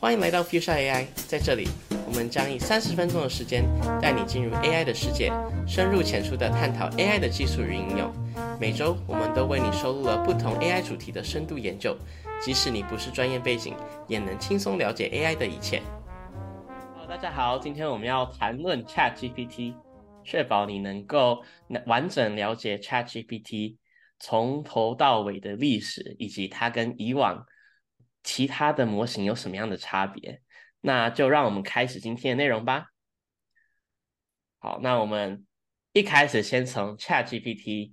[0.00, 1.66] 欢迎来到 Fuchsia AI，在这里，
[2.06, 3.64] 我们将以三十分钟的时间
[4.00, 5.32] 带你进入 AI 的世界，
[5.66, 8.08] 深入浅出的探讨 AI 的技术与应用。
[8.60, 11.96] 每周，我们都为你收录了不同 AI 主题的深度研究，
[12.40, 13.74] 即使你不是专业背景，
[14.06, 15.82] 也能轻松了解 AI 的一切。
[16.94, 19.74] Hello，大家好，今天我们要谈论 ChatGPT，
[20.22, 21.42] 确保你能够
[21.86, 23.74] 完整了解 ChatGPT
[24.20, 27.44] 从头到尾的历史，以及它跟以往。
[28.22, 30.42] 其他的模型有什么样的差别？
[30.80, 32.86] 那就让我们开始今天的内容吧。
[34.58, 35.46] 好，那我们
[35.92, 37.92] 一开始先从 ChatGPT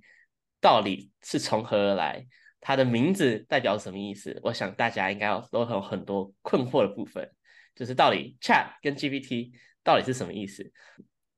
[0.60, 2.26] 到底是从何而来，
[2.60, 4.40] 它的名字代表什么意思？
[4.42, 7.30] 我想大家应该都有很多困惑的部分，
[7.74, 9.52] 就是到底 Chat 跟 GPT
[9.82, 10.72] 到底是什么意思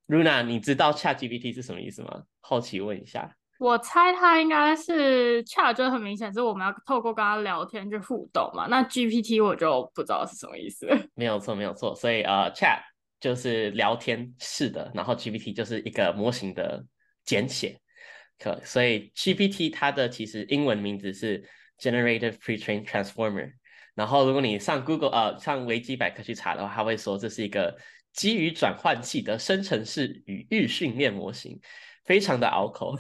[0.07, 2.25] ？Luna，你知道 ChatGPT 是什么意思吗？
[2.41, 3.37] 好奇问一下。
[3.59, 8.69] 我猜它应该是 Chat，就很明显是我们要透过跟他聊天去互动嘛。
[8.69, 10.87] 那 GPT 我就不知道是什么意思。
[11.17, 11.95] 没有错，没有错。
[11.95, 12.81] 所以呃，Chat
[13.21, 16.85] 就是聊天式的，然后 GPT 就是一个模型的
[17.25, 17.79] 简写。
[18.39, 21.45] 可所以 GPT 它的其实英文名字是
[21.81, 23.51] Generative Pre-trained Transformer。
[23.97, 27.77] 然后如果你上 Google 呃上维基百科去查的话，它会说这是一个
[28.13, 31.59] 基于转换器的生成式语义训练模型。
[32.09, 32.97] 非常的拗口，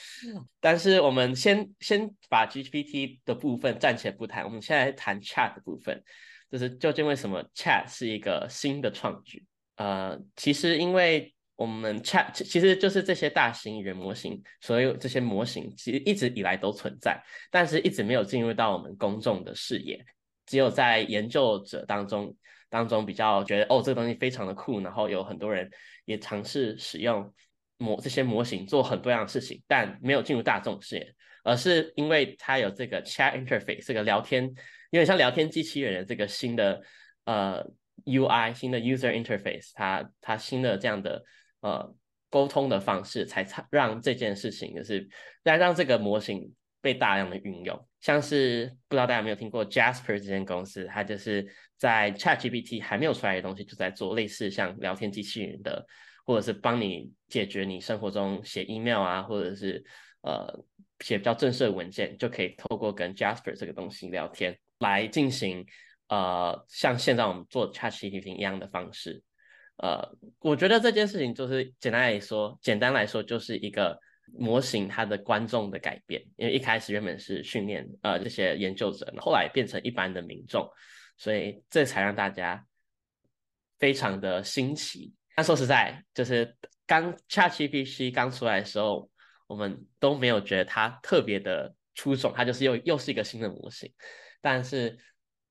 [0.60, 6.02] 但是我们先先把 GPT 的部分暂且不谈，我们现在谈 Chat 的部分，
[6.50, 9.44] 就是究竟为什么 Chat 是一个新的创举？
[9.76, 20.02] 呃，其实因为我们 Chat 其实就是这些大型语言模型，所有这些模型其实一直以来都存在，但是一直没有进入到我们公众的视野，
[20.46, 22.34] 只有在研究者当中
[22.70, 25.70] 当中比较觉得哦这个东西非常的酷，然后有很多人
[26.06, 27.30] 也尝试使用。
[27.78, 36.82] 模这些模型做很多样的事情，但没有进入大众视野，而是因为它有这个 chat interface 这个聊天，有点像聊天机器人的这个新的
[37.24, 37.62] 呃
[38.06, 41.22] UI 新的 user interface，它它新的这样的
[41.60, 41.94] 呃
[42.30, 45.06] 沟通的方式，才让这件事情就是
[45.44, 46.50] 来让这个模型
[46.80, 47.88] 被大量的运用。
[48.00, 55.86] 像是不知道大家有没有听过 Jasper 这间公司，它就是在 ChatGPT 还没有出来的东西，就在做类似像聊天机器人的。
[56.26, 59.82] 或者是帮你解决你生活中写 email 啊，或者是
[60.22, 60.46] 呃
[61.00, 65.64] 写比较正式的文件，就可以透过跟 Jasper 这个东西聊天来进行
[66.08, 69.22] 呃像现在我们做 ChatGPT 一样的方式。
[69.76, 70.02] 呃，
[70.40, 73.96] 我觉得这件事情就是简单来说，简单来说就是一个
[74.32, 80.68] 模型它的观众的改变，因为一开始原本是训练呃这些研究者，后来变成一般的民众，
[81.18, 82.66] 所以这才让大家
[83.78, 85.12] 非常的新奇。
[85.36, 89.08] 但说实在，就是刚 ChatGPT 刚出来的时候，
[89.46, 93.92] 我们都没有觉得它特别的出众，它就是又又是一个新的模型。
[94.40, 94.98] 但是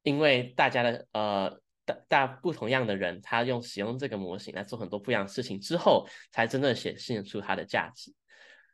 [0.01, 8.12] 因为大家的呃大大不同样的人，他用使用这个模型来做很多不一样的事情之后，才真正显现出它的价值。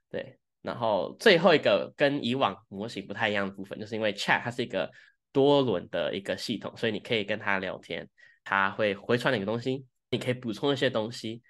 [0.10, 4.90] 对，然后最后一个跟以往模型不太一样的部分，就是因为 Chat 它是一个
[5.34, 8.08] 多轮的一个系统，所以你可以跟它聊天，
[8.46, 9.86] 它会回传你个东西。
[10.12, 11.42] 你可以补充一些东西，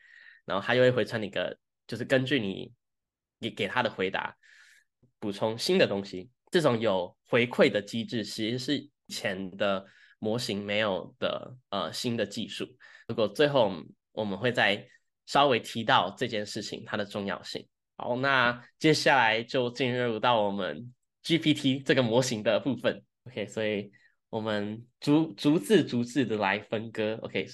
[0.45, 1.57] 然后他又会回传你个，
[1.88, 2.72] 就是根据你
[3.39, 4.38] 你给他的回答
[5.19, 6.29] 补充新的东西。
[6.51, 9.85] 这种有回馈的机制其实是以前的
[10.19, 12.67] 模型没有的呃新的技术。
[13.07, 13.73] 如果最后
[14.11, 14.88] 我们会再
[15.25, 17.67] 稍微提到这件事情它的重要性。
[17.95, 20.93] 好，那接下来就进入到我们
[21.23, 23.03] GPT 这个模型的部分。
[23.23, 23.91] OK，所以
[24.29, 27.17] 我们逐逐字逐字的来分割。
[27.23, 27.47] OK。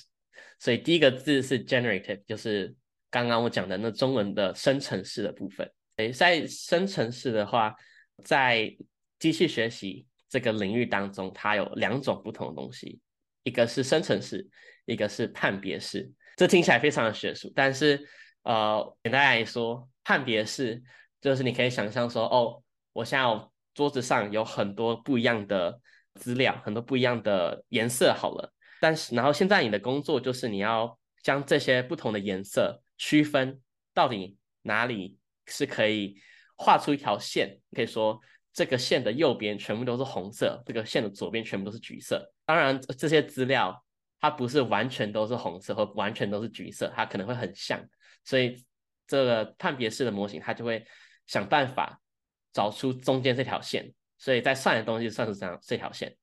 [0.60, 2.76] 所以第一个字是 generative，就是
[3.10, 5.70] 刚刚我讲的那中文的生成式的部分。
[5.98, 7.76] 诶，在生成式的话，
[8.24, 8.76] 在
[9.20, 13.00] 机器学习这个领域当中，它有两种不同的东西，
[13.44, 14.48] 一个是生成式，
[14.86, 16.12] 一个是判别式。
[16.36, 18.08] 这听起来非常的学术，但是
[18.44, 20.84] 呃，简单来说，判别式
[21.20, 22.62] 就是你可以想象说，哦，
[22.94, 23.26] 我现在
[23.74, 25.82] 桌子上有很多不一样的
[26.14, 28.54] 资料，很多不一样的颜色，好了。
[28.80, 33.62] 但是，然后现在你的工作就是你要将这些不同的颜色区分，
[33.94, 36.16] 到底哪里是可以
[36.56, 37.60] 画出一条线？
[37.72, 38.20] 可以说
[38.54, 42.32] 这个线的右边全部都是红色，这个线的左边全部都是橘色。
[42.46, 43.84] 当然，这些资料
[44.20, 47.84] 它不是完全都是红色或完全都是橘色，它可能会很像。
[48.24, 48.64] 所以，
[49.06, 50.86] 这个判别式的模型它就会
[51.26, 52.00] 想办法
[52.54, 53.94] 找出中间这条线。
[54.20, 56.16] 所以在算的东西算是这样这条线。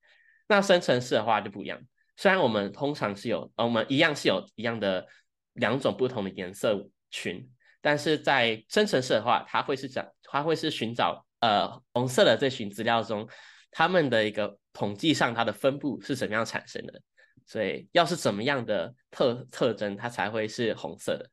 [0.49, 1.81] 那生成式的话就不一样。
[2.17, 5.07] 虽然我们通常是有，呃，我们一样是有一样的
[5.55, 7.49] 两种不同的颜色群，
[7.81, 13.29] 但是在生成式的话，它会是找，它会是寻找，呃，红色的这群资料中，
[13.71, 17.01] 它们的一个统计上它的分布是怎么样产生的？
[17.47, 21.29] 所以要是怎么样的特特征，它才会是红色的，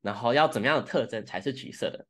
[0.00, 2.06] 然后要怎么样的特征才是橘色的，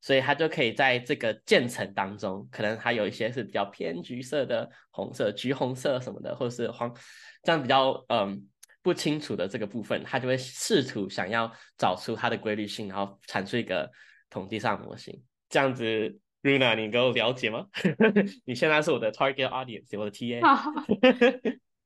[0.00, 6.94] 所以它就可以在这个渐层当中，可能它有一些是比较偏橘色的、红色、橘红色什么的，或者是黄，
[7.42, 8.46] 这样比较嗯
[8.82, 13.90] 不清楚的这个部分，它就会试图想要找出它的规律性，然后产出一个
[14.28, 16.18] 统计上模型，这样子。
[16.42, 17.66] Runa，你给我了解吗？
[18.46, 20.40] 你现在是我的 target audience，我的 TA。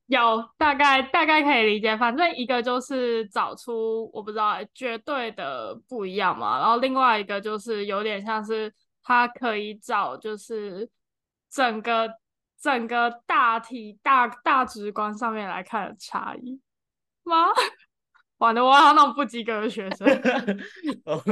[0.07, 8.73] 有大概大概可以理解，反正一个就是找出我不知道绝对的不一样嘛，然后另外一个就是有点像是
[9.03, 10.89] 他可以找就是
[11.49, 12.09] 整个
[12.61, 16.59] 整个大体大大直观上面来看的差异
[17.23, 17.47] 吗？
[18.37, 20.05] 完了，我好像那种不及格的学生。
[21.05, 21.23] 哦，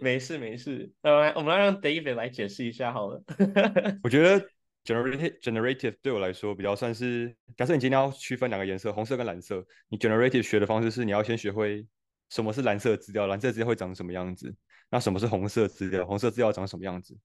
[0.00, 3.22] 没事没事，呃，我们来让 David 来解释一下好了。
[4.02, 4.44] 我觉得
[4.84, 11.86] generative generative 对我来说比较算是，假设你今天要区分两个颜色，红色跟蓝色，你 generative 学的方式是你要先学会
[12.28, 14.54] 什么是蓝色资料，蓝色资料会长什么样子，
[14.90, 17.16] 那什么是红色资料，红色资料长什么样子，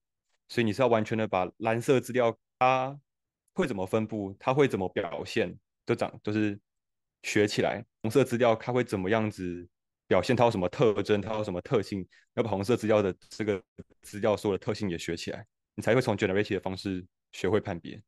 [0.48, 2.98] 所以你是要完全的把蓝色资料它
[3.54, 6.58] 会怎么分布，它会怎么表现，都长都是。
[7.22, 9.66] 学起来，红色资料它会怎么样子
[10.06, 10.36] 表现？
[10.36, 11.20] 它有什么特征？
[11.20, 12.06] 它有什么特性？
[12.34, 13.60] 要把红色资料的这个
[14.00, 15.44] 资料所有的特性也学起来，
[15.74, 18.00] 你才会从 generative 的方式学会判别。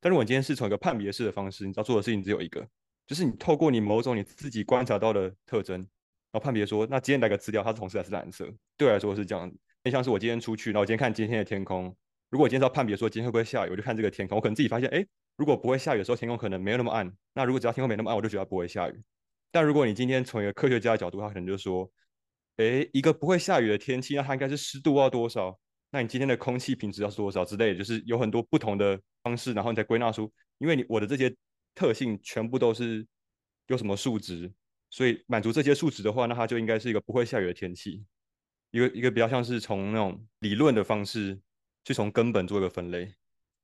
[0.00, 2.66] 但如果你今天是从一个判别式的方式，你知道做的事情只有一个，
[3.06, 5.86] 就是你透过你某种你自己观察到的特征，然
[6.32, 8.46] 后判别说，那今天来个资料，它是红色还是蓝色？
[8.76, 9.50] 对我来说是这样。
[9.82, 11.84] 就像是我今天出去，然后我今天看今天的天空，
[12.30, 15.04] 如果我今天要判别说今天会不会下雨，我就看这个天空，我可能自己发现，哎。
[15.36, 17.12] 如果不会下雨的时候，天空可能没有那么暗。
[17.32, 19.02] 那如果只要天空没那么暗，我就觉得不会下雨。
[19.50, 21.90] 但如果你今天从一个科学家的角度，他可能就说：，
[22.58, 25.58] 诶，一个不会下雨的天气，那它应该是湿度要多少？
[25.94, 31.32] 那你今天的空气品质要是多少之类的，就是有很多不同的方式，然后你再归纳出，因为你我的这些
[31.72, 33.06] 特性全部都是
[33.68, 34.52] 有什么数值，
[34.90, 38.04] 所以满足这些数值的话，那它就应该是一个不会下雨的天气。
[38.72, 41.40] 一个一个比较像是从那种理论的方式
[41.84, 43.14] 去从根本做一个分类，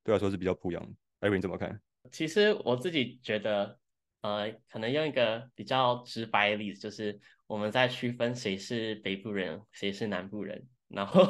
[0.05, 0.93] 对来说是比较不一样的。
[1.19, 1.81] 艾瑞，你怎么看？
[2.12, 3.77] 其实我自己觉得，
[4.21, 7.19] 呃，可能用一个比较直白的例子，就是
[7.49, 11.25] 我们在区分谁是北部人，谁是南部人，然后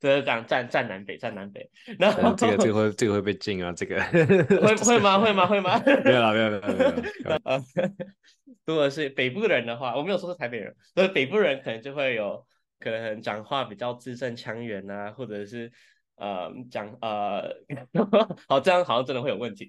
[0.00, 1.70] 就是这样站站南北，站南北。
[1.98, 5.18] 然后这个这个会 这个会被禁啊，这个会 会吗？
[5.18, 5.46] 会吗？
[5.48, 5.82] 会吗？
[6.04, 7.40] 没有了，没有没有没有。
[7.44, 7.62] 呃，
[8.64, 12.44] 如果是北部人的话，我没有说是台北人，所以北部人可能就会有
[12.78, 15.70] 可能讲话比较字正腔圆啊，或者是。
[16.18, 17.42] 呃，讲呃，
[18.48, 19.68] 好，这样好像真的会有问题。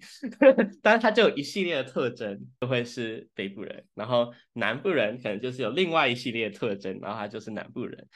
[0.81, 8.07] 但是它就有一系列的特征，就会是北部人，然后南部人可能就是有另外一系列特征，然后他就是南部人。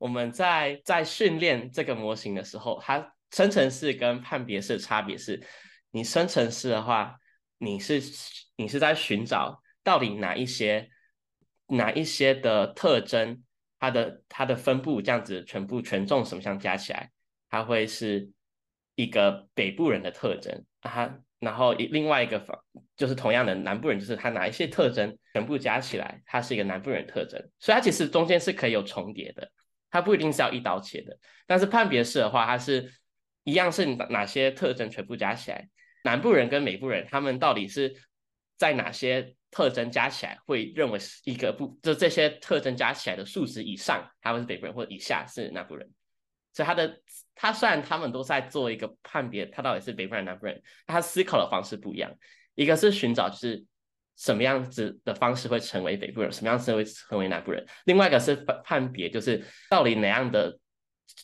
[0.00, 5.38] 我们在在训练这个模型的时候，它生成式跟判别式的差别是，
[5.90, 7.14] 你生成式的话，
[7.58, 8.00] 你是
[8.56, 10.88] 你是在寻找到底哪一些
[11.66, 13.44] 哪一些的特征，
[13.78, 17.10] 它的它的分布这样子全部权重什么项加起来。
[17.50, 18.30] 它会是
[18.94, 22.58] 一个北部人的特征，它然后另外一个方
[22.96, 29.50] 就是同样的南部人，就是他哪一些特征全部加起来，它是一个南部人特征，所以它其实中间是可以有重叠的，
[29.90, 31.18] 它不一定是要一刀切的。
[31.46, 32.92] 但是判别式的话，它是
[33.44, 35.68] 一样是哪些特征全部加起来，
[36.04, 37.94] 南部人跟北部人他们到底是
[38.56, 45.90] 在哪些特征加起来会认为是一个不就这些特征加起来的数值以上，他们是北部人，或者以下是南部人。
[46.52, 47.00] 所以他的
[47.34, 52.12] 他虽然他们都在做一个判别，他到底是北部人南部人，他思考的方式不一样。
[52.54, 53.64] 一个是寻找就是
[54.20, 57.66] 什么样子的方式会成为北部人，什么样子会成为南部人。
[57.86, 60.58] 另外一个是判判别，就是到底哪样的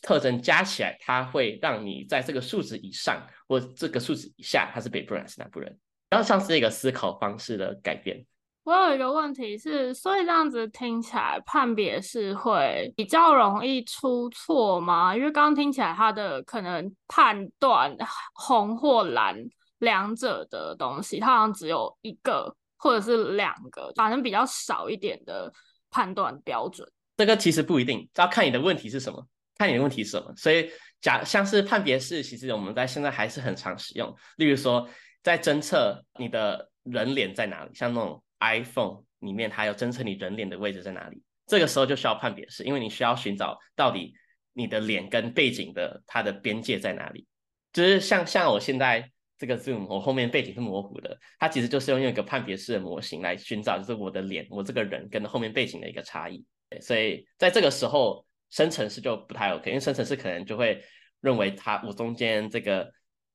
[0.01, 5.77] 特征加起来，它会让你在这个数值以上或这个数值以下，他是北部人还是南部人，
[6.09, 8.25] 然后像是一个思考方式的改变。
[8.63, 15.15] 我有一个问题是，所以这样子听起来判别是会比较容易出错吗？
[15.15, 17.95] 因为刚刚听起来它的可能判断
[18.33, 19.37] 红或蓝
[19.77, 25.51] 两者的东西，它好像只有一个或者是两个，反正比较少一点的
[25.89, 26.87] 判断标准。
[27.17, 30.33] 这个其实不一定，要看你的问题是什么，看你的问题是什么。
[30.35, 30.69] 所以
[31.01, 34.15] 假像是判别式，其实我们在现在还是很常使用。
[34.37, 34.87] 例如说，
[35.21, 38.23] 在侦测你的人脸在哪里，像那种。
[38.39, 44.13] iPhone 里面它有侦测你人脸的位置在哪里，这个时候就需要判别式，因为你需要寻找到底
[44.53, 47.25] 你的脸跟背景的它的边界在哪里。
[47.73, 56.43] 就是像像我现在这个 Zoom，我后面背景是模糊的，它其实就是用一个判别式的模型来寻找，就是我的脸，我这个人跟后面背景的一个差异。
[56.81, 60.83] 所以在这个时候，生成式就不太 OK，因为生成式可能就会
[61.21, 62.91] 认为它我中间这个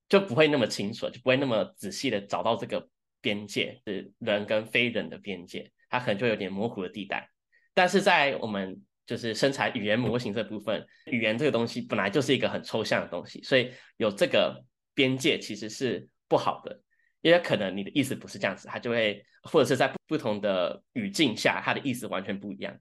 [0.09, 2.89] 就不会那么清楚，就不会那么仔细的找到这个。
[3.25, 7.31] 边界，是人跟非人的边界，它可能就有点模糊的地带。
[7.73, 14.61] 但是在我们就是生产语言模型这部分，语言这个东西本来就是一个很抽象的东西，所以有这个
[14.95, 16.81] 边界其实是不好的，
[17.21, 22.77] 因为可能你的意思不是这样子，它就会或者是在不同的语境下，它的意思完全不一样。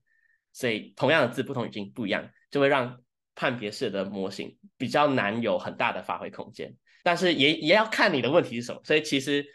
[0.53, 3.01] 所以同样的字，不同语境不一样，就会让
[3.35, 6.75] 判别式的模型比较难有很大的发挥空间。
[7.03, 8.81] 但是也也要看你的问题是什么。
[8.83, 9.45] 所以其实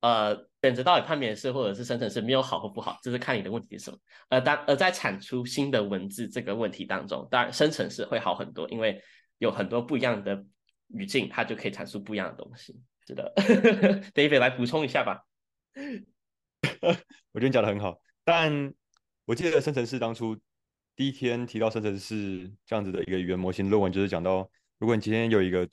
[0.00, 3.98] 呃，选择到底判别式或者是生成式没有好或不好，这是看你的问题是什么。
[4.28, 9.00] 而当而在产出新的文字这个问题当中，当然生成式会好很多，因为
[9.38, 10.44] 有很多不一样的
[10.94, 12.80] 语境，它就可以产出不一样的东西。
[13.06, 13.32] 是的，
[14.14, 15.24] David 来补充一下吧。
[17.32, 18.72] 我觉得你讲的很好，但。
[19.24, 20.36] 我记得生成式当初
[20.96, 25.66] 第一天提到生成式这样子的一个语言模型论文，就是讲到，如果你今天有一个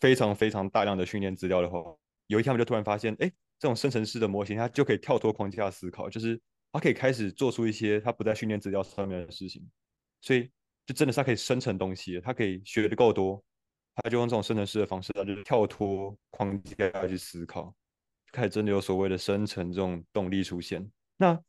[0.00, 1.78] 非常非常大量的训练资料的话，
[2.26, 6.40] 有一天我们就突然发现，哎，这种生成式的模型它就可以跳脱框架思考，就是
[6.72, 9.62] 它可以开始做出一些它不在训练资料上面的事情，
[10.22, 10.50] 所以
[10.86, 13.44] 就真的是它可以生成东西，它可以学的够多，
[13.96, 17.74] 他就用这种生成式的方式，他就跳脱框架去思考，
[18.30, 20.88] 开始真的有所谓的生成这种动力出现。
[21.16, 21.40] 那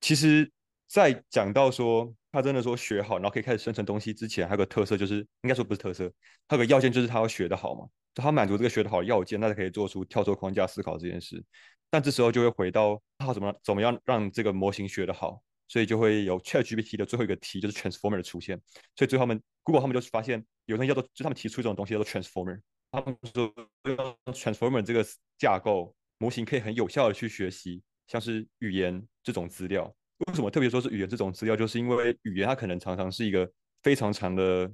[0.00, 0.50] 其实。
[0.92, 6.04] 在讲到说他真的说学好，然后可以开始生成东西之前，还有个特色就是，应该说不是特色，
[6.46, 11.42] 还有个要件就是他要学得好嘛，就他满足这个学得好的要件，那才可以做出跳出框架思考这件事。
[11.88, 15.40] 但这时候就会回到他怎么怎么样让这个模型学得好，
[15.72, 18.60] 所以就会有 ChatGPT 的最后一个题就是 Transformer 的出现。
[18.94, 22.60] 所以最后他们 Google 他们就发现有东西叫做，就他们提出这种东西叫做 Transformer，
[22.90, 23.50] 他们说
[23.84, 23.96] 用
[24.34, 25.02] Transformer 这个
[25.38, 29.90] 架构模型可以很有效的去学习像是语言这种资料。
[30.26, 31.56] 为什么特别说是语言这种资料？
[31.56, 33.50] 就是因为语言它可能常常是一个
[33.82, 34.70] 非常长的，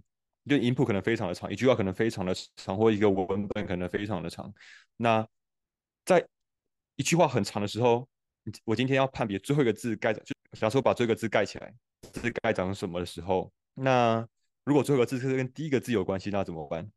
[0.47, 4.52] 就 input 可能非常的长，一句话可能非常的长，或一个文本可能非常的长。
[4.97, 5.25] 那
[6.05, 6.26] 在
[6.97, 8.09] 一句话很长的时候，
[8.64, 11.75] 我今天要判别最后一个字该，就假如说把最后一个字盖起来，
[12.12, 14.26] 字盖长什么的时候，那
[14.64, 16.90] 如果最后一个字是跟第一个字有关系，那怎么办？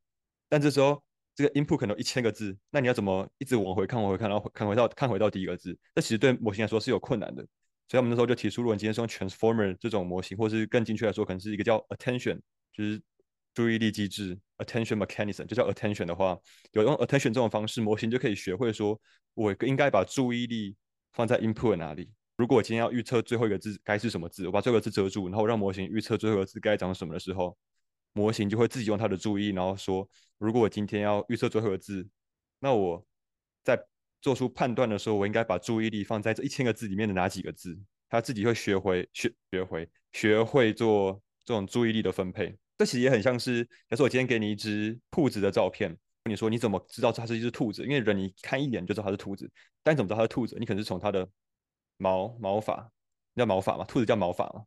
[0.49, 1.01] 但这时候
[1.35, 5.77] 这个 input 可能一千个字，那你要怎么一直往回看，往回看，然后看回到看回到第一个字？
[5.95, 7.45] 这其实对模型来说是有困难的。
[7.87, 12.39] 所以我们那时候就提出，如果你今天是用 transformer 这种模型，或是更精确来说，可能是一个叫 attention，
[12.71, 13.01] 就是
[13.53, 16.39] 注意力机制 attention mechanism，就叫 attention 的话，
[16.71, 18.97] 有用 attention 这种方式，模型就可以学会说，
[19.33, 20.73] 我应该把注意力
[21.13, 22.11] 放在 input 哪里。
[22.37, 27.55] 如果我今天要预测最后一个字该是什么字，我把最后一个字遮住，然后让模型预测最后一个字该长什么的时候，
[28.13, 30.07] 模型就会自己用它的注意，然后说，
[30.39, 32.07] 如果我今天要预测最后一个字，
[32.59, 33.05] 那我
[33.63, 33.79] 在
[34.21, 37.77] 做出判断的时候，我应该把注意力放在这一千个字里面的哪几个字？
[38.09, 42.57] 他自己会学会学学会学会做这种注意力的分配。
[42.77, 47.83] 这其实也很像是，假设我今天给你一只兔子的照片，你说你怎么知道它是一只兔子？
[47.83, 49.49] 因为人你看一眼就知道它是兔子，
[49.83, 50.55] 但你怎么知道它是兔子？
[50.59, 51.27] 你可能是从它的
[51.97, 52.89] 毛毛发，
[53.33, 53.85] 你叫毛发吗？
[53.85, 54.63] 兔子叫毛发吗？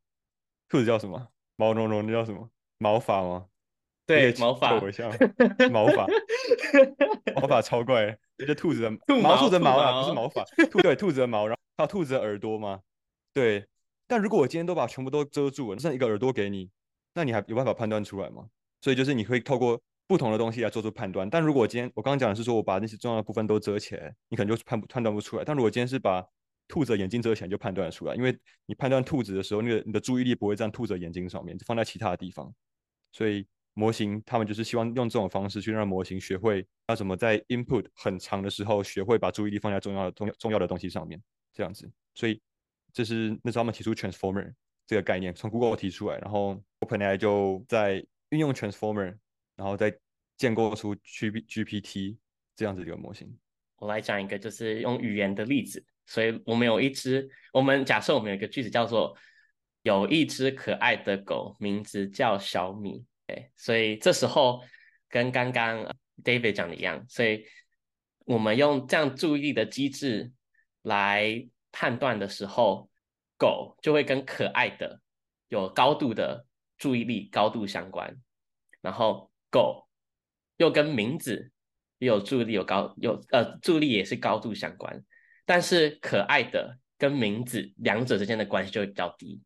[0.69, 1.29] 兔子叫什么？
[1.57, 2.51] 毛茸茸那叫什么？
[2.79, 3.47] 毛发吗？
[4.07, 4.81] 对， 毛发。
[5.71, 6.07] 毛发，
[7.37, 8.19] 毛发超怪。
[8.37, 8.91] 这兔子的
[9.23, 10.45] 毛，兔子的毛啊，不是毛发。
[10.71, 12.81] 兔对，兔子的毛，然后还有兔子的耳朵吗？
[13.33, 13.67] 对。
[14.07, 16.69] 但如果我今天都把全部都遮住了，剩一个耳朵给你，
[17.15, 18.47] 那你还有办法判断出来吗？
[18.83, 21.29] 所以就是你可以透过不同的东西来做出判断。
[21.29, 25.45] 但如果今天我刚刚讲的是说我把那些重要的部分都遮起来，你可能就判判断不出来。
[25.45, 26.25] 但如果今天是把
[26.69, 32.53] 兔子的眼睛遮起来，就判断出来，因为你判断兔子的时候，那个你的注意力不会在兔子的眼睛上面，就放在其他的地方，
[33.13, 33.47] 所以。
[33.77, 41.21] 模型他们就是希望用这种方式去让模型学会要怎么在 input 很长的时候学会把注意力放在重要的重要重要的东西上面，
[41.53, 41.91] 这样子。
[42.15, 42.41] 所以
[42.93, 44.49] 这是那时候他们提出 transformer
[44.87, 47.95] 这个概念，从 Google 提出来，然后 OpenAI 就在
[48.29, 49.17] 运用 transformer，
[49.57, 49.97] 然后再
[50.37, 52.17] 建构出 G GPT
[52.57, 53.39] 这样子一个模型。
[53.77, 55.85] 我来讲一个就是用语言的例子。
[56.07, 59.17] 所以我们有一只，我们假设我们有一个句子叫做
[59.81, 63.03] 有一只可爱的狗，名字叫小米。
[63.29, 64.63] 哎，所以这时候
[65.09, 65.83] 跟刚刚
[66.23, 67.47] David 讲的一样，所以
[68.27, 70.31] 我们用这样注意力的机制
[70.83, 72.91] 来判断的时候，
[73.39, 75.01] 狗就会跟可爱的
[75.49, 76.45] 有高度的
[76.77, 78.15] 注意力高度相关，
[78.83, 79.87] 然后狗
[80.57, 81.53] 又跟名字
[81.99, 85.01] 有注意力有高有呃注意力也是高度相关，
[85.47, 89.41] 但是可爱的跟名字两者之间的关系就会比较低，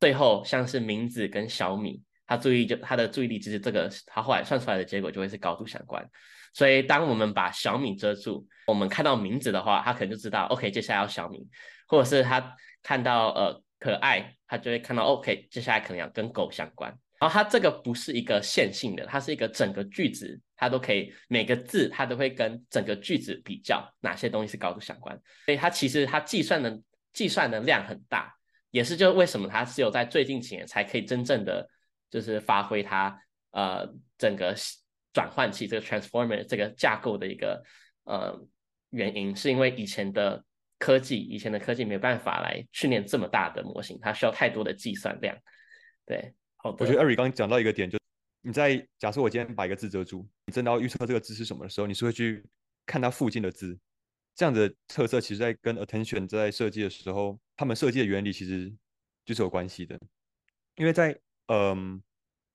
[0.00, 2.02] 最后像是名字跟小米。
[2.26, 6.08] 他注意就他的注意力，其实这个他后来算出来的结果就会是高度相关。
[6.54, 11.44] 所以当我们把小米遮住，我们看到名字的话，他可能就知道 OK，接下来要小米，
[11.88, 16.96] 或者是他看到呃可爱，他就会看到 OK，接下来可能要跟狗相关。
[17.20, 26.80] 然后它这个不是一个线性的，它是一个整个句子，它都可以每个字它都会跟整个句子比较哪些东西是高度相关，所以它其实它计算的
[27.12, 28.34] 计算的量很大，
[28.70, 31.68] 也是就为什么它只有在最近几年才可以真正的
[32.10, 33.16] 就是发挥它
[33.50, 33.86] 呃
[34.16, 34.54] 整个
[35.12, 37.62] 转换器这个 transformer 这个架构的一个
[38.04, 38.34] 呃
[38.90, 40.42] 原因，是因为以前的
[40.78, 45.36] 科技以前的科技没有办法来训练这么大的模型，它需要太多的计算量。
[46.06, 46.32] 对，
[46.62, 46.76] 好。
[46.78, 47.98] 我觉得艾瑞刚讲到一个点，就
[48.42, 52.44] 你在假设我今天把一个字遮住，你真的要预测这个字是什么的时候，你是会去
[52.86, 53.78] 看它附近的字。
[54.34, 58.72] 这样的特色，其实在跟 attention 在设计的时候，他们设计的原理其实
[59.24, 59.98] 就是有关系的。
[60.76, 62.00] 因为在嗯，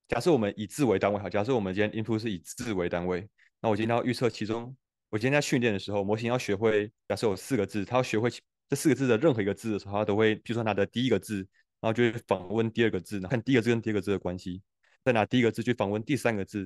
[0.07, 3.27] 假设我们以字为单位，好，假设我们今天 input 是以字为单位，
[3.61, 4.75] 那我今天要预测其中，
[5.09, 8.31] 我今天在训练的时候，模型要学会，假设有四个字，它要学会
[8.67, 11.47] 这四个字的任何一个字的时候，它都会，比如说它的第一个字，
[11.81, 14.61] 然后就会访问第二个字，看第一个字跟第二个字的关系。
[15.03, 16.61] 再拿第一个字去访问第三个字，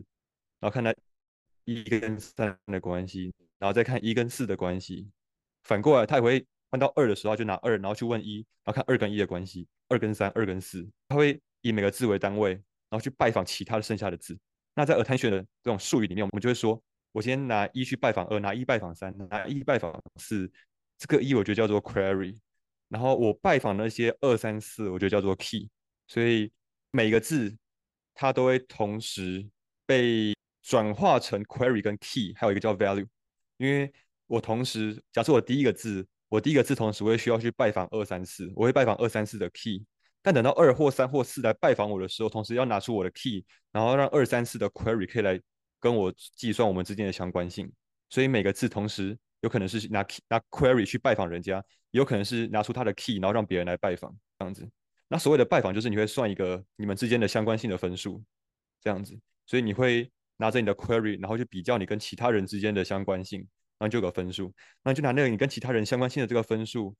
[0.61, 0.95] 然后看它
[1.65, 5.09] 一跟三的关系，然后再看一跟四的关系。
[5.63, 10.87] 反过来，他也会换到二的时候就拿二，然后去问一，然后看二跟一的关系，二跟三，二跟四。
[11.09, 14.39] 他会以每个字为单位，然后去拜访其他的剩下的字。
[14.73, 20.49] 那在 attention 的这种术语里面，我们就会说，我先拿一去拜访二，拿一拜访三，拿一拜访四。
[20.97, 22.37] 这个一我觉得叫做 query，
[22.89, 25.69] 然后我拜访那些二三四，我就叫做 key。
[26.07, 26.51] 所以
[26.91, 27.57] 每个字。
[28.21, 29.47] 它都会同时
[29.85, 33.07] 被转化成 query 跟 key，还有一个叫 value。
[33.55, 33.89] 因为
[34.27, 39.85] 我同时，假设我第一个字，我第一个字同时我也需要去拜访二三四，我会拜访二三四的 key。
[40.21, 45.39] 但等到二或三或四来拜访我的时候，同时要拿出我的 key，然后让二三四的 query 可以来
[45.79, 47.71] 跟我计算我们之间的相关性。
[48.09, 54.69] 所以每个字同时有可能是拿 key 拿 query 去拜访人家，也有可能是拿出他的 key，然后让别人来拜访这样子。
[55.07, 58.23] 那所谓的拜访，就是你会算一个你们之间的相关性的分数，
[58.81, 59.19] 这样子。
[59.45, 63.39] 所以你会拿着你的 query，然后去比较你跟其他人之间的相关性，
[63.79, 64.53] 然后就有个分数。
[64.83, 66.95] 那就拿那个你跟其他人相关性的这个分数，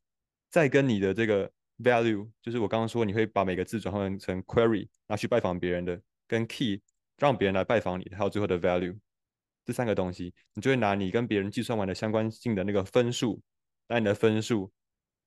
[0.49, 1.51] 再跟你的这个
[1.83, 6.81] value，就是我刚刚说你会把每个字转换成 query，拿去拜访别人的，跟 key
[7.19, 8.97] 让别人来拜访你，还有最后的 value，
[9.69, 13.39] 这三个东西，你就会拿你跟别人计算完的相关性的那个分数，
[13.87, 14.71] 拿你的分数。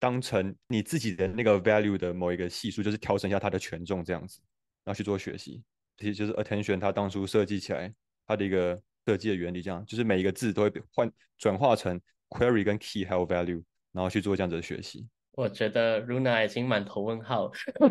[0.00, 4.40] 当成你自己的那个 value 的某一个系数，就是调整一下它的权重这样子，
[4.83, 5.62] 然后去做学习。
[5.96, 7.94] 其实就是 attention 它当初设计起来
[8.26, 12.00] 它的一个设计的原理，这样就是每一个字都会换转化成
[12.31, 15.07] query 跟 key 还有 value，然后去做这样子的学习。
[15.33, 17.51] 我觉得 Runa 已经满头问号，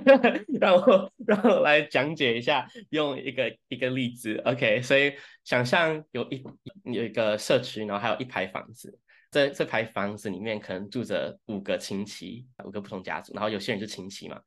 [0.60, 4.36] 让我让我来讲解一下，用一个一个例子。
[4.46, 6.44] OK，所以想象有一
[6.84, 8.98] 有一个社区，然后还有一排房子。
[9.32, 14.38] 这这排房子里面可能住着五个亲戚，五个不同家族，然后有些人是亲戚嘛，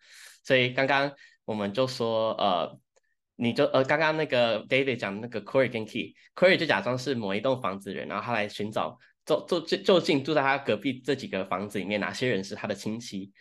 [0.45, 1.11] 所以刚刚
[1.47, 2.79] 我们就说，呃，
[3.37, 13.33] 你就呃刚刚那个 David 讲那个 Corey 跟 Key，Corey 就假装是某一栋房子人，然后他来寻找，就就就究竟住在他隔壁这几个房子里面哪些人是他的亲戚，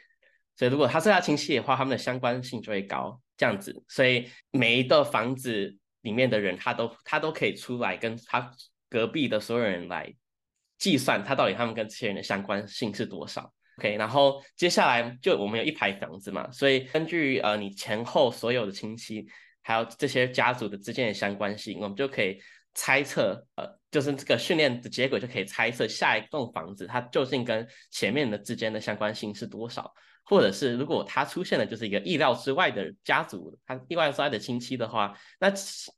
[0.56, 8.52] 所以如果他是他亲戚的话，他们的相关性就会高，这样子，所以每一个房子里面的人，他都他都可以出来跟他
[8.90, 10.14] 隔壁的所有人来。
[10.80, 19.26] 计算他到底他们跟这些人的相关性是多少？OK，然后接下来就我们有一排房子嘛，所以根据呃你前后所有的亲戚，
[19.62, 22.38] 还有这些家族的之间的相关性，我们就可以
[22.74, 29.90] 猜测，呃，就是这个训练的结果就可以猜测下一栋房子它究竟跟前面的之间的相关性是多少。
[30.26, 35.52] 或者是如果它出现的就是一个意料之外的家族，它意外之外的亲戚的话，那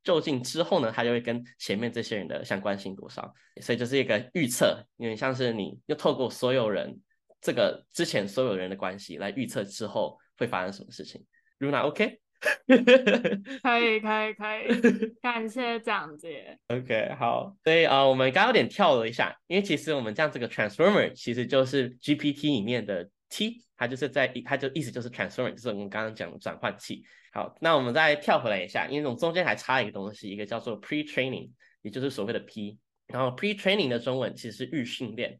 [0.03, 3.31] 究竟之后呢，它就会跟前面这些人的相关性多少？
[3.61, 6.99] 所以就是一个预测，因为像是你又透过所有人
[7.39, 11.23] 这个之前所有人的关系来预测之后会发生什么事情。
[11.59, 12.19] Runa，OK？
[13.61, 16.57] 可以，可以，可以，感谢讲解。
[16.69, 23.63] OK，好，所以啊，我们刚刚有点跳了一下，因为其实我们这样这个 transformer 其实就是 GPT 里面的 T。
[23.77, 27.03] 它就是在，它就意思就是 transformer，就是我们刚刚讲的转换器。
[27.33, 32.79] 好，那我们再跳回来一下，因为我们中间还差一个东西，一个叫做 pre-training，也就是所谓的 P。
[33.07, 35.37] 然后 pre-training 的中文其实是预训练，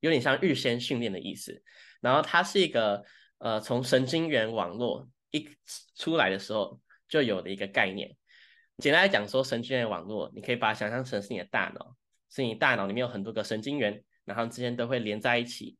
[0.00, 1.62] 有点像预先训练的意思。
[2.00, 3.04] 然后它是一个
[3.38, 5.48] 呃，从神经元网络一
[5.94, 8.16] 出来的时候就有的一个概念。
[8.78, 11.96] 简单来讲说，神经元网络，你可以把它想象成是你的大脑，
[12.30, 15.76] 是你大脑里面有很多个神经元，然后之间都会连在一起，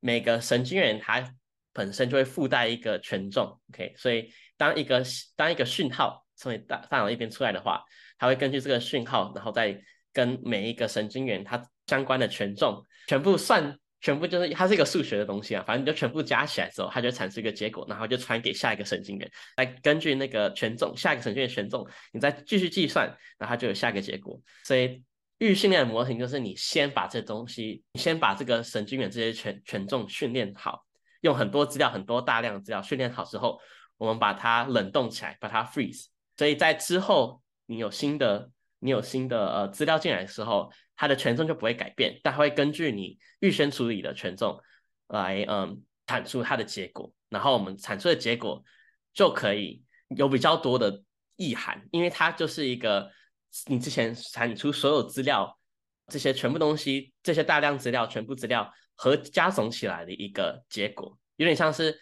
[0.00, 1.34] 每个神经元它
[1.72, 5.02] 本身就会附带一个权重，OK，所以当一个
[5.36, 7.84] 当一个讯号从你大大脑一边出来的话，
[8.18, 9.78] 它会根据这个讯号，然后再
[10.12, 23.06] 跟每一个神经元它相关的权重全部算全部就是它是一个数学的东西啊，反正你就全部加起来之后，它就产生一个结果，然后就传给下一个神经元，来根据那个权重，下一个神经元权重，你再继续计算，
[23.38, 24.40] 然后它就有下一个结果。
[24.64, 25.02] 所以
[25.38, 30.84] 预训练的模型就是你先把这东西，你先把这个神经元这些权权重训练好，
[31.20, 33.60] 用很多资料、很多大量资料训练好之后，
[33.98, 36.06] 我们把它冷冻起来，把它 freeze。
[36.36, 38.50] 所以在之后你有新的
[38.80, 40.72] 你有新的呃资料进来的时候。
[41.02, 44.60] 它的权重就不会改变，但它会根据你预先处理的权重
[45.08, 47.10] 来，嗯，产出它的结果。
[47.30, 48.62] 然后我们产出的结果
[49.14, 49.82] 就可以
[50.14, 51.02] 有比较多的
[51.36, 53.10] 意涵，因为它就是一个
[53.64, 55.58] 你之前产出所有资料
[56.08, 61.98] 这些全部东西，这些大量资料全部资料和加总起来的一个结果，有点像是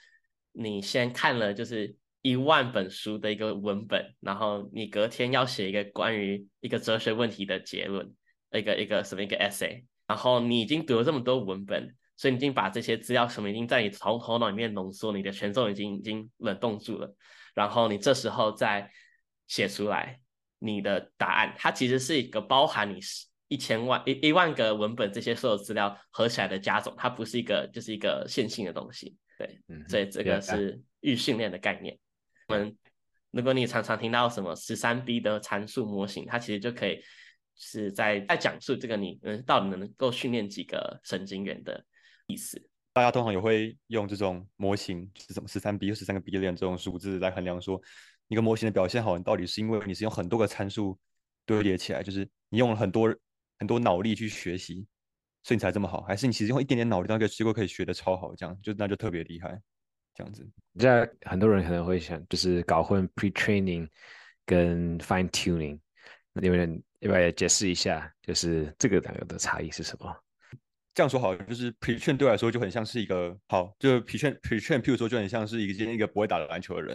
[0.51, 1.95] 你先看了就是
[2.29, 8.13] 一万本书的一个文本，然后你隔天要写一个关于一个哲学问题的结论。
[8.51, 17.15] 一个一个什么一个 essay，然后你已经读了这么多文本，所以你已经把这些资料什么已经在你头头脑里面浓缩，你的权重已经已经冷冻住了，
[17.55, 18.91] 然后你这时候再
[19.49, 20.19] 写出来
[20.59, 22.99] 你的答案，它其实是一个包含你
[23.49, 31.99] 一千万一一万个文本这些所有资料合起来的加总，它不是一个就是一个线性的东西，对，所以这个是预训练的概念。
[32.49, 32.77] 我们
[33.31, 37.01] 如果你常常听到什么十三 B 的参数模型，它其实就可以。
[37.61, 41.85] 是在在讲述这个你嗯到底能够训练几个神经元的
[42.29, 42.71] 意思。
[42.93, 47.83] 大家通常也会用这种模型，是什么十三 B 或十三个 B 链这种数字来衡量说
[48.29, 50.97] 一个模型的表现好，你到底是因为你是用很多个参数
[51.45, 53.13] 堆叠起来，就是你用了很多
[53.59, 54.87] 很多脑力去学习，
[55.43, 59.61] 所以你才这么好，还是你其实用一点点脑力，那个结果可以学的超好，这样就那就特别厉害，
[60.19, 60.47] 这样子。
[60.79, 63.89] 现在很多人可能会想，就是搞混 pre-training
[64.45, 65.81] 跟 fine tuning，
[66.35, 66.83] 你们。
[67.01, 70.13] 要不要解释一下，就是这个两个的差异是什么？
[70.93, 76.89] 这样说好，就是 pre-train 对我来说就很像是一个好，就是 pre-train pre-train，譬如说就很像是一个今天一个不会打篮球的人，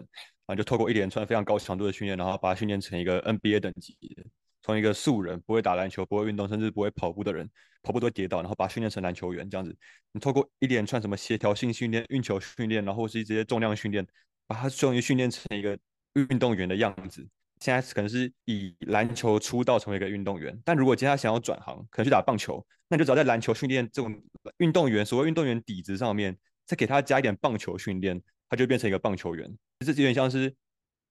[0.45, 4.25] 然后就透过一连串非常高强度的训练，然后把它训练成一个 NBA 等级的，
[4.63, 7.47] 从一个素人不会打篮球、不会运动，甚至不会跑步的人，
[7.83, 9.75] 跑步都会跌倒，然后把训练成篮球员这样子。
[10.13, 14.07] 你透过一连串什么协调性训练、运球训练，然后是一些重量训练，
[14.47, 15.77] 把他终于训练成一个
[16.13, 17.27] 运动员的样子。
[17.59, 24.21] 现在可能是以篮球出道成为一个运动员，但如果今天他想要转行，可能去打棒球，那你就只要在篮球训练这种
[24.57, 29.49] 运动员，所谓运动员底子上面，再给他加一点棒球训练，他就变成一个棒球员。
[29.79, 30.53] 这有点像是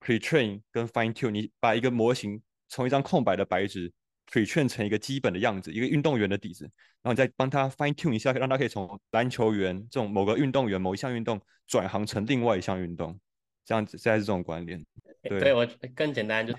[0.01, 3.93] pre-train 跟 fine tune，你把一个模型从一张空白的白纸
[4.31, 6.65] pre-train 成一个基本的样子，一个运动员的底子，
[7.03, 13.21] 然后你再帮他 fine tune 一下，让他可以从篮球员这种某个运动员某一项运动转行成另外一项运动，
[13.67, 14.83] 这样子现在是这种关联。
[15.23, 16.55] 对我更简单，就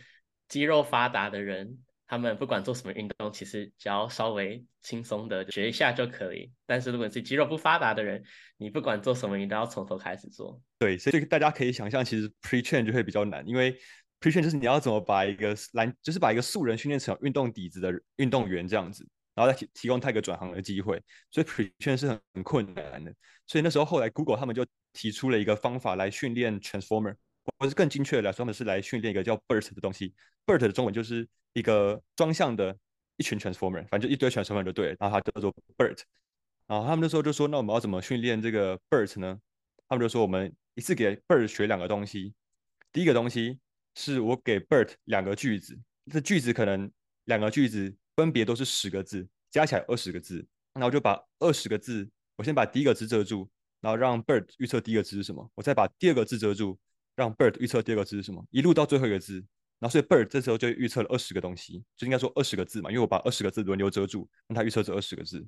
[0.48, 6.52] 肌肉发达的人，他们不管做什么运动，其实只要稍微轻松的学一下就可以。
[6.68, 8.24] 但是如果是肌肉不发达的人，
[8.58, 10.62] 你不管做什么，你都要从头开始做。
[10.78, 13.76] 对，所以大家可以想象，其实 pre-train 就会比较难，因为
[14.24, 19.06] pre-train 就是你要怎么把一个篮，就是把一个素人训练成运动底子的运动员这样子，
[19.36, 21.02] 然后再提提供他一个转行的机会。
[21.30, 23.14] 所以 pre-train 是很困难的。
[23.46, 27.16] 所以那时候后来 Google 他们就提出了一个方法来训练 transformer。
[27.60, 30.14] 或是更精确的来说，他们是来训练一个叫 BERT 的东西。
[30.46, 32.74] BERT 的中文就是一个双向的
[33.18, 34.96] 一群 transformer，反正就一堆 transformer 就对了。
[34.98, 36.00] 然后它叫做 BERT。
[36.68, 39.38] 然后他们那时候就说：“那我们要怎么训练这个 BERT 呢？”
[39.90, 42.34] 他们就说：“我们一次给 BERT 学两个东西。
[42.94, 43.60] 第一个东西
[43.96, 45.78] 是我给 BERT 两个句子，
[46.12, 46.92] 这句子可能
[47.26, 50.46] 两个句子分别都是十个字，加起来二十个字。
[50.74, 53.50] 然后就把二十个字，我先把第一个字遮住，
[53.82, 56.78] 然后让 BERT 预测第一个字是什么，我再把第二个字遮住。”
[57.16, 59.36] 让 Bird 预测第二个字是什么，一路到最后一个字，
[59.78, 65.46] 然后所以 Bird 这时候就预测了二十个东西，就应该说二十个字嘛，因为我把二十个字轮流遮住，让它预测这二十个字。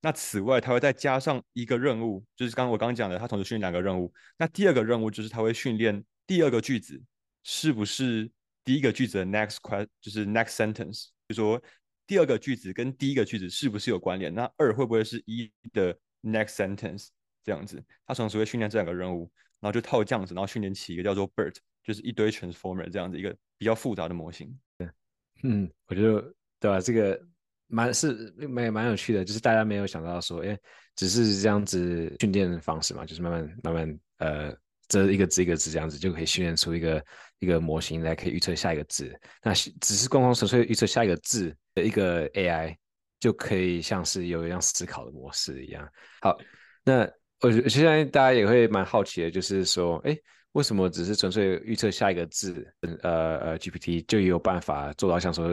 [0.00, 4.10] 那此外，它会再加上一个任务，就是刚刚我刚刚讲的，它同时训练两个任务。
[4.38, 6.98] 那第二个任务就是它会训练第二个句子
[7.42, 8.30] 是不是
[8.64, 11.62] 第一个句子的 next question，就是 next sentence，就说
[12.06, 14.34] 第二个句子跟第一个句子是不是有关联？
[14.34, 17.08] 那二会不会是一的 next sentence
[17.44, 17.82] 这样子？
[18.06, 19.30] 它同时会训练这两个任务。
[19.62, 24.52] 然后就套这样子，然后训练起一个叫做 BERT，就是一堆 transformer 这样子一个比较复杂的模型。
[24.76, 24.88] 对，
[25.44, 26.80] 嗯，我觉得对吧？
[26.80, 27.24] 这个
[27.68, 30.58] 蛮是蛮蛮有趣的，就是大家没有想到说，哎，
[30.96, 34.56] 只是这样子训练的方式嘛，就是慢慢慢慢呃，
[34.92, 37.04] 这一个字一个字这样子就可以训练出一个
[37.38, 39.18] 一个模型来可以预测下一个字。
[39.42, 42.76] 那只是光光纯粹预测下一个字的一个 AI
[43.18, 45.88] 就可以像是有一样思考的模式一样。
[46.20, 46.36] 好，
[46.84, 47.08] 那。
[47.44, 50.16] 我现在大家也会蛮好奇的，就是说，哎，
[50.52, 55.48] 为什么只是纯粹预测下一个字，呃呃，GPT 就有办法做到像说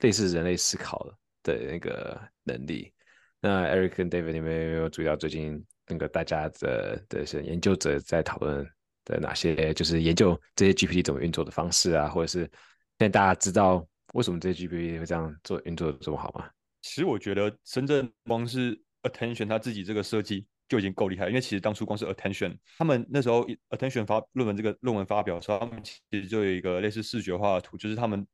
[0.00, 1.10] 类似人类思考
[1.42, 2.92] 的那个能力？
[3.40, 8.66] 那 Eric 跟 David，你们有没有注意到最近那个大家的的是研究者在讨论
[9.04, 12.50] 的哪些，就是研究这些 GPT 怎么运作的方式啊，或者是现
[12.98, 16.48] 在大家知道为什么这些 GPT 会这样做运作的这么好吗？
[16.80, 28.26] 其实我觉得深圳光是 Attention 它自己这个设计就已经够厉害，因为其实当初光是 Attention，他们那时候 Attention 发论文这个论文发表的时候，他们其实就有一个类似视觉化的图，就是他们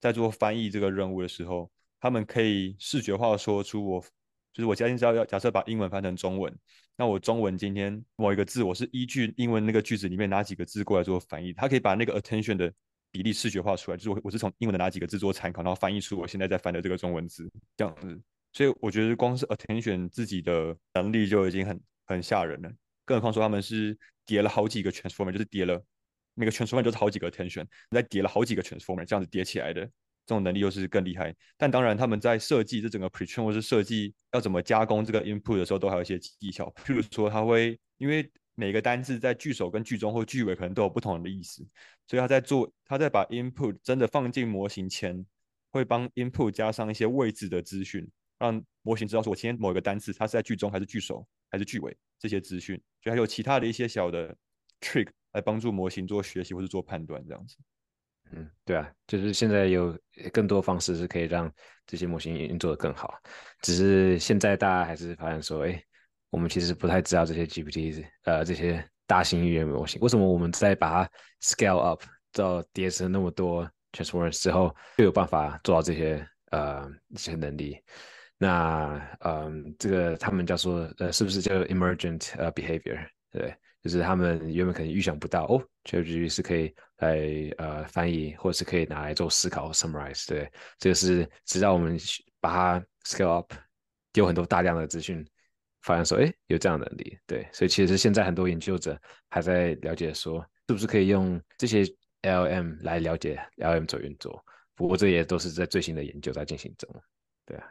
[0.00, 4.04] 在做翻译这个任务的时候，他们可以视觉化说出我。
[4.52, 6.56] 就是我今天知道要假设把英文翻成中文，
[6.96, 12.72] 那我中文今天某一个字，我是依据英文那个句子里面哪几个字过来做翻译，它可以把那个 attention 的
[13.10, 18.20] 比例视觉化出来，就是我我是从英文的哪几个字做参考，然后翻译出我现在在翻的这个中文字这样子。
[18.52, 22.70] 所以我觉得光是 attention 自己的能力就已经很很吓人了，
[23.04, 25.84] 更何况说他们是叠了好几个 transformer，就是叠了
[26.34, 29.90] 那个 transformer 就是好几个 attention，再叠了好几个 transformer 这样子叠起来的。
[30.26, 36.72] 这种能力又是更厉害，但当然他们在设计这整个 pretrain 或是设计要怎么加工这个 input 的时候，都还有一些技巧。
[36.84, 41.66] 譬如说，他会因为每个单字在句首、跟句中或句尾可能都有不同的意思，
[42.06, 45.26] 所以他在做他在把 input 真的放进模型前，
[45.70, 48.08] 会帮 input 加上一些位置的资讯，
[48.38, 54.34] 让模型知道说我今天某一个单词它是在句中还是句首还是句尾这些资讯，就还有其他的一些小的
[54.80, 57.56] trick 来帮助模型做学习或是做判断这样子。
[58.32, 59.96] 嗯，对啊，就是现在有
[60.32, 61.52] 更多方式是可以让
[61.86, 63.14] 这些模型运作的更好，
[63.60, 65.80] 只是现在大家还是发现说，哎，
[66.30, 71.10] 我们其实不太知道这些 GPT，呃，这些大型语言模型为什么我们在把它
[71.42, 77.78] scale up 到叠成那么多 transformers 之后，就有办法做到这些呃这些能力。
[78.36, 83.06] 那嗯，这个他们叫做呃，是不是叫 emergent 呃 behavior？
[83.30, 83.54] 对。
[83.84, 87.18] 就是他们原本可能预想不到哦，ChatGPT 是可以来
[87.58, 90.26] 呃翻译，或者是可以拿来做思考 summarize。
[90.26, 91.98] 对，这个是直到我们
[92.40, 93.52] 把它 scale up，
[94.10, 95.22] 丢很多大量的资讯，
[95.82, 97.18] 发现说，哎，有这样的能力。
[97.26, 101.84] 对，所以其实现在很多研究者还在了解说，是不是可以用这些
[102.22, 104.42] LM 来了解 LM 怎么运作。
[104.74, 106.88] 不过这也都是在最新的研究在进行中。
[107.44, 107.66] 对啊。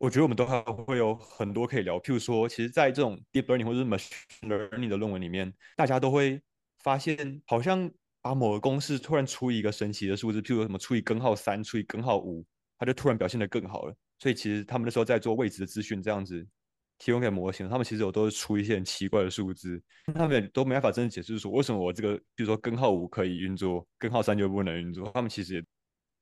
[0.00, 6.40] 我觉得我们都还会有很多可以聊，譬如说，其实，在这种 deep learning 或者是 machine learning 的论文里面，大家都会
[6.82, 7.88] 发现，好像
[8.22, 12.42] 把某个公式突然除以一个神奇的数字，譬如什么除以根号三，除以根号五，
[12.78, 13.94] 它就突然表现得更好了。
[14.18, 16.46] 所以，其实他们那时候在做位置的资讯，这样子
[16.98, 19.78] 提供给模型，他们其实有都是出一些很奇怪的数字，
[20.14, 25.10] 他们都没办法真的解释说，为什么我这个，比如说根号五可以运作，根号三就不能运作。
[25.12, 25.64] 他们其实也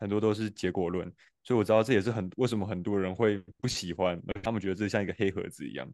[0.00, 1.08] 很多都是结果论。
[1.48, 5.90] 所以我知道这也是很为什么很多人会不喜欢，他们觉得这像一个黑盒子一样。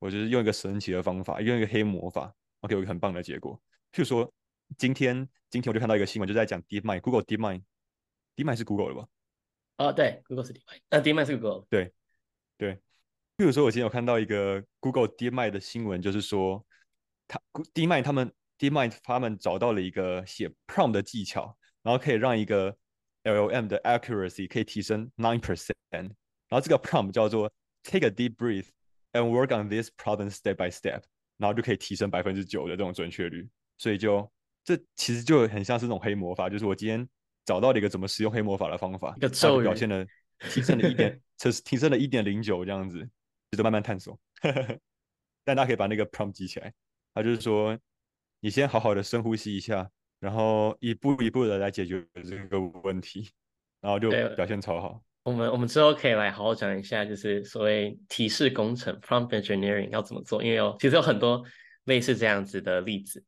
[0.00, 3.54] 我就是用一个神奇的方法，用一个黑魔法，OK，有一个很棒的结果。
[3.92, 4.28] 譬如说，
[4.76, 5.16] 今天
[5.50, 9.08] 今天我就看到一个新闻，就在讲 DeepMind，Google DeepMind，DeepMind 是 Google 的吧？
[9.76, 11.64] 哦，对，Google 是 DeepMind，呃，DeepMind 是 Google。
[11.70, 11.92] 对
[12.56, 12.74] 对。
[13.36, 16.66] 譬如说，我今天有看到一个 Google DeepMind 的新闻，就是说，
[17.28, 17.40] 他
[17.72, 22.76] DeepMind 他们 DeepMind 他们找到了一个写 prompt 的技巧，然后可以让一个
[23.24, 26.10] LLM 的 accuracy 可以提升 nine percent，然
[26.50, 27.52] 后这个 prompt 叫做
[27.82, 28.68] take a deep breath
[29.12, 31.02] and work on this problem step by step，
[31.36, 33.48] 然后就可以提升百分之九的这种准确率。
[33.76, 34.30] 所以就
[34.64, 37.06] 这其实就很像是那种黑魔法，就是我今天
[37.44, 40.06] 找到了一个怎么使用黑魔法的方法，一个咒表现了
[40.50, 42.98] 提升了一点，这是提升了一点零九这样子，
[43.50, 44.18] 值得慢慢探索。
[45.44, 46.72] 但大家可以把那个 prompt 记起来，
[47.14, 47.78] 他就是说
[48.40, 49.90] 你先好好的深呼吸一下。
[50.20, 53.30] 然后一步一步的来解决这个问题，
[53.80, 55.00] 然后就表现超好。
[55.22, 61.44] 我们我们之后可以来好好讲一下，就是所谓提示工程 （prompt engineering） 要怎么做，因为有其实有很多
[61.84, 63.22] 类似这样子的例子。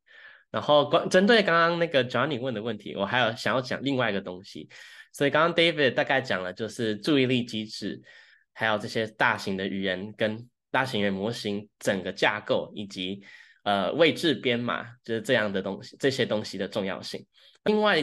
[0.50, 4.68] 然后关针对刚刚那个 Johnny 问的问题，我还有想要讲另外一个东西。
[5.12, 8.02] 所以刚刚 David 大概讲了，就是注意力机制，
[8.52, 13.22] 还有这些大型的语言跟大型语言模型整个架构以及。
[13.62, 17.26] 呃，位置编码就是这样的东西，这些东西的重要性。
[17.64, 18.02] 另外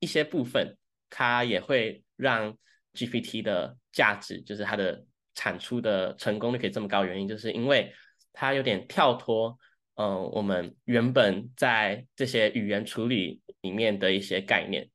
[0.00, 0.76] 一些部分，
[1.08, 2.56] 它也会让
[2.92, 7.04] GPT 的价值，就是它的产出的成功率可以这么高。
[7.04, 7.92] 原因就是因为
[8.32, 9.56] 它有点跳脱，
[9.94, 14.90] 嗯，我们原本在这些语言处理里面的一些概念。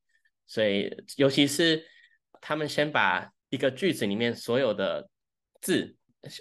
[0.46, 1.86] 所以，尤其是
[2.42, 5.10] 他们先把一个句子里面所有的
[5.62, 5.96] 字，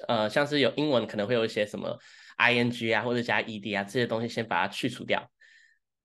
[0.08, 1.96] 呃，像是有英文可能会有一些什么。
[2.40, 5.30] I n g 啊，或者加 e d 啊，这些东西先把它去除掉，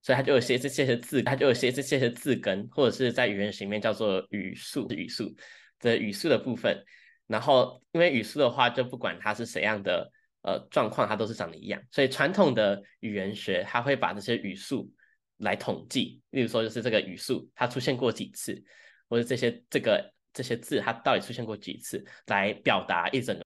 [0.02, 5.34] 所以它就有些这些字，它就有些这些字根，或者是在语言学里面叫做语速，语速
[5.80, 6.84] 的语速的部分。
[7.28, 10.12] 然后因为语速的话，就不管它是怎样的
[10.43, 11.82] 呃状况，它都是长得一样。
[11.89, 14.91] 所以传统的语言学，它会把这些语速
[15.38, 18.63] 来统计，例如说就是这个语速它出现过几次，
[19.10, 23.44] 或者这些这个这些字它到底出现过几次，来表达一整个。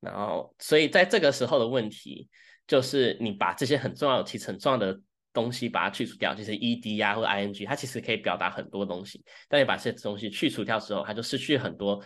[0.00, 2.26] 然后，所以在这个时候的问题
[2.66, 4.98] 就是，你把这些很重要、其实很重要的
[5.32, 9.22] 东西把它去除掉，就是 ed 啊或者 ing，它其实可以表达很多东西。
[9.46, 12.02] 但你把这些东西去除掉之后，它就失去很多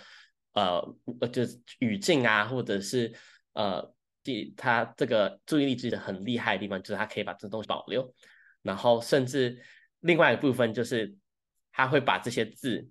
[0.55, 0.83] 呃，
[1.21, 3.13] 呃就是语境啊，或者是
[3.53, 8.13] 呃，第它这个注意力记得很厉害的地方，就是它可以把这东西保留。
[8.63, 9.57] 然后，甚至
[10.01, 11.15] 另外一部分就是，
[11.71, 12.89] 它会把这些字。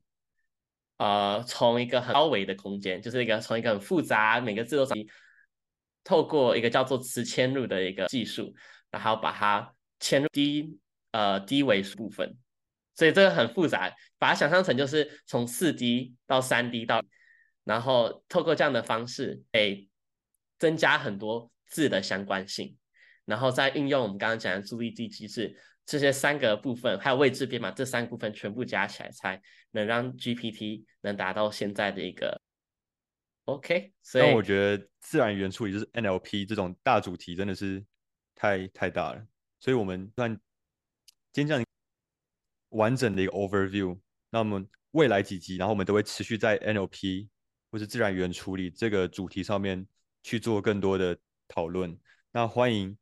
[0.97, 4.86] 呃，从一个很高维的空间，就是一个从一个很复杂，每个字都
[6.03, 8.53] 透过一个叫做词嵌入的一个技术，
[8.91, 10.79] 然后把它嵌入低
[11.12, 12.38] 呃低维部分，
[12.93, 17.03] 所以这个很复杂，把它想象成就是从四 D 到三 D 到，
[17.63, 19.88] 然后透过这样的方式，诶，
[20.60, 22.77] 增加很多字的相关性，
[23.25, 25.58] 然后再运用我们刚刚讲的注意力机制。
[25.86, 29.41] 这些三个部分还有位置编码，这三部分全部加起来，才
[29.72, 32.41] 能让 GPT 能达到现在的一个
[33.46, 33.93] OK。
[34.02, 37.84] 所以但我觉得自然语言处理就是 NLP 这种大主题真的是
[38.34, 39.28] 太太大了，
[39.60, 40.32] 所以我们算
[41.34, 41.65] 今天这样
[42.69, 44.00] 完整的一个 overview。
[44.30, 47.28] 那我们未来几集，然后我们都会持续在 NLP
[47.69, 49.86] 或是自然语言处理这个主题上面
[50.24, 51.17] 去做更多的
[51.48, 52.00] 讨论。
[52.32, 52.98] 那欢迎。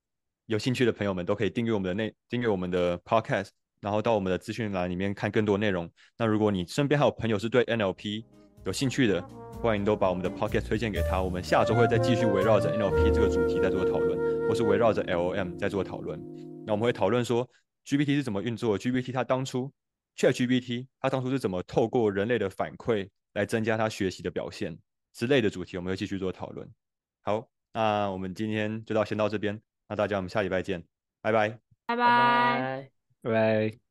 [0.51, 5.89] 有兴趣的朋友们都可以订阅我们的内订阅我们的 podcast，然后到我们的资讯栏里面看更多内容。
[6.17, 8.25] 那如果你身边还有朋友是对 NLP
[8.65, 9.21] 有兴趣的，
[9.61, 11.21] 欢迎都把我们的 podcast 推荐给他。
[11.21, 16.19] 我们下周会再继续围绕着 NLP 这个主题在做讨论，或是围绕着 LOM 在做讨论。
[16.65, 17.49] 那我们会讨论说
[17.85, 19.71] GPT 是怎么运作，GPT 它当初
[20.17, 24.77] ChatGPT 它当初是怎么透过人类的反馈来增加它学习的表现
[25.13, 26.69] 之类的主题，我们会继续做讨论。
[27.21, 29.57] 好，那我们今天就到先到这边。
[29.91, 30.81] 那大家，我们下礼拜见，
[31.21, 31.49] 拜拜，
[31.85, 32.89] 拜拜拜。
[33.23, 33.90] 拜拜。